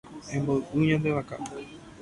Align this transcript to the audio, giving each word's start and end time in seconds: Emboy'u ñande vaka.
Emboy'u 0.35 0.79
ñande 0.87 1.09
vaka. 1.17 1.35